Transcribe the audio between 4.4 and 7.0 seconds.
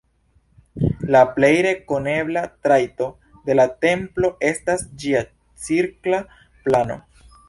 estas ĝia cirkla plano.